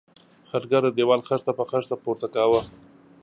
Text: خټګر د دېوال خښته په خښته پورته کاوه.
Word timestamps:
خټګر 0.49 0.81
د 0.85 0.89
دېوال 0.97 1.21
خښته 1.27 1.51
په 1.59 1.63
خښته 1.69 1.95
پورته 2.03 2.27
کاوه. 2.35 2.61